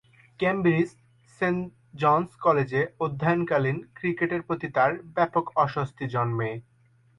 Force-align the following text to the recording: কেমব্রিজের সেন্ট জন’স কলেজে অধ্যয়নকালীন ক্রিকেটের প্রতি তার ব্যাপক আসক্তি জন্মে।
কেমব্রিজের 0.39 0.89
সেন্ট 1.41 1.61
জন’স 1.93 2.31
কলেজে 2.45 2.81
অধ্যয়নকালীন 2.99 3.77
ক্রিকেটের 3.95 4.41
প্রতি 4.47 4.67
তার 4.75 4.91
ব্যাপক 5.15 5.45
আসক্তি 5.55 6.05
জন্মে। 6.13 6.49